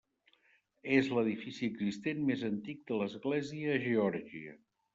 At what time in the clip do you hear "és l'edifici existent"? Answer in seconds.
0.95-2.25